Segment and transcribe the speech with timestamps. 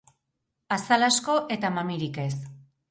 [0.79, 2.31] Azal asko eta mamirik ez.